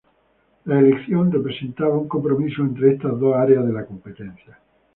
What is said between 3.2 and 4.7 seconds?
áreas de la competencia.